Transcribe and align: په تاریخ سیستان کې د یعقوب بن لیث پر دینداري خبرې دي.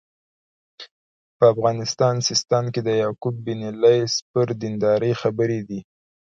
په 1.37 1.47
تاریخ 1.63 2.01
سیستان 2.29 2.65
کې 2.73 2.81
د 2.83 2.89
یعقوب 3.01 3.35
بن 3.45 3.59
لیث 3.81 4.13
پر 4.31 4.47
دینداري 4.61 5.11
خبرې 5.21 5.59
دي. 5.69 5.79